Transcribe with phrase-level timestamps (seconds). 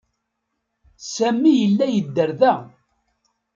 [1.13, 2.53] Sami yella yedder da.